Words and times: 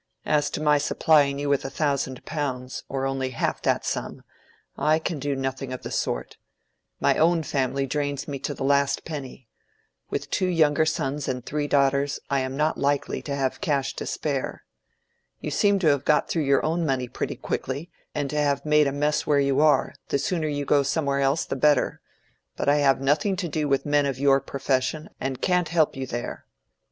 As 0.25 0.49
to 0.49 0.61
my 0.63 0.79
supplying 0.79 1.37
you 1.37 1.47
with 1.47 1.63
a 1.63 1.69
thousand 1.69 2.25
pounds, 2.25 2.83
or 2.89 3.05
only 3.05 3.29
half 3.29 3.61
that 3.61 3.85
sum, 3.85 4.23
I 4.75 4.97
can 4.97 5.19
do 5.19 5.35
nothing 5.35 5.71
of 5.71 5.83
the 5.83 5.91
sort. 5.91 6.37
My 6.99 7.19
own 7.19 7.43
family 7.43 7.85
drains 7.85 8.27
me 8.27 8.39
to 8.39 8.55
the 8.55 8.63
last 8.63 9.05
penny. 9.05 9.47
With 10.09 10.31
two 10.31 10.47
younger 10.47 10.87
sons 10.87 11.27
and 11.27 11.45
three 11.45 11.67
daughters, 11.67 12.19
I 12.31 12.39
am 12.39 12.57
not 12.57 12.79
likely 12.79 13.21
to 13.21 13.35
have 13.35 13.61
cash 13.61 13.93
to 13.97 14.07
spare. 14.07 14.63
You 15.39 15.51
seem 15.51 15.77
to 15.77 15.87
have 15.89 16.03
got 16.03 16.27
through 16.27 16.45
your 16.45 16.65
own 16.65 16.83
money 16.83 17.07
pretty 17.07 17.35
quickly, 17.35 17.91
and 18.15 18.27
to 18.31 18.37
have 18.41 18.65
made 18.65 18.87
a 18.87 18.91
mess 18.91 19.27
where 19.27 19.39
you 19.39 19.59
are; 19.61 19.93
the 20.07 20.17
sooner 20.17 20.47
you 20.47 20.65
go 20.65 20.81
somewhere 20.81 21.19
else 21.19 21.45
the 21.45 21.55
better. 21.55 22.01
But 22.55 22.67
I 22.67 22.77
have 22.77 23.01
nothing 23.01 23.35
to 23.35 23.47
do 23.47 23.67
with 23.69 23.85
men 23.85 24.07
of 24.07 24.17
your 24.17 24.39
profession, 24.41 25.11
and 25.19 25.43
can't 25.43 25.69
help 25.69 25.95
you 25.95 26.07
there. 26.07 26.47